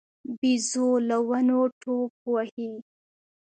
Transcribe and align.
بيزو 0.39 0.89
له 1.07 1.17
ونو 1.27 1.59
ټوپ 1.81 2.13
وهي. 2.33 2.71